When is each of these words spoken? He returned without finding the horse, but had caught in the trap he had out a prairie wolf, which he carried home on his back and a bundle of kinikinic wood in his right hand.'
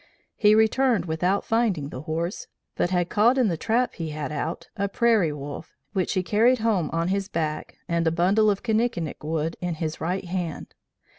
He 0.35 0.55
returned 0.55 1.05
without 1.05 1.45
finding 1.45 1.89
the 1.89 2.01
horse, 2.01 2.47
but 2.75 2.89
had 2.89 3.09
caught 3.09 3.37
in 3.37 3.49
the 3.49 3.55
trap 3.55 3.93
he 3.93 4.09
had 4.09 4.31
out 4.31 4.67
a 4.75 4.89
prairie 4.89 5.31
wolf, 5.31 5.75
which 5.93 6.13
he 6.13 6.23
carried 6.23 6.57
home 6.57 6.89
on 6.91 7.09
his 7.09 7.27
back 7.27 7.77
and 7.87 8.07
a 8.07 8.11
bundle 8.11 8.49
of 8.49 8.63
kinikinic 8.63 9.23
wood 9.23 9.57
in 9.61 9.75
his 9.75 10.01
right 10.01 10.25
hand.' 10.25 10.73